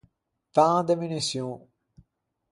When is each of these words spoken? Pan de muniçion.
Pan 0.55 0.81
de 0.87 0.95
muniçion. 1.01 1.51